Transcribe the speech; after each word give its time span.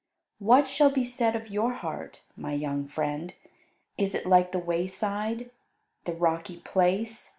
What 0.39 0.67
shall 0.67 0.89
be 0.89 1.05
said 1.05 1.35
of 1.35 1.51
your 1.51 1.73
heart, 1.73 2.21
my 2.35 2.53
young 2.53 2.87
friend? 2.87 3.35
Is 3.99 4.15
it 4.15 4.25
like 4.25 4.51
the 4.51 4.57
wayside? 4.57 5.51
the 6.05 6.13
rocky 6.13 6.57
place? 6.57 7.29